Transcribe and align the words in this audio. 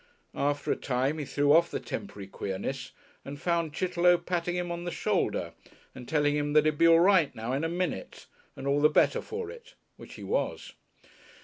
After 0.33 0.71
a 0.71 0.75
time 0.75 1.19
he 1.19 1.25
threw 1.25 1.53
off 1.53 1.69
the 1.69 1.79
temporary 1.79 2.25
queerness 2.25 2.91
and 3.23 3.39
found 3.39 3.71
Chitterlow 3.73 4.17
patting 4.17 4.55
him 4.55 4.71
on 4.71 4.83
the 4.83 4.89
shoulder 4.89 5.53
and 5.93 6.07
telling 6.09 6.35
him 6.35 6.53
that 6.53 6.65
he'd 6.65 6.79
be 6.79 6.87
all 6.87 6.99
right 6.99 7.35
now 7.35 7.53
in 7.53 7.63
a 7.63 7.69
minute 7.69 8.25
and 8.55 8.65
all 8.65 8.81
the 8.81 8.89
better 8.89 9.21
for 9.21 9.51
it 9.51 9.75
which 9.97 10.15
he 10.15 10.23
was. 10.23 10.73